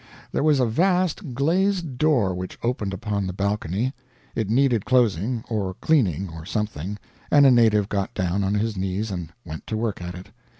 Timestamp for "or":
5.47-5.75, 6.29-6.43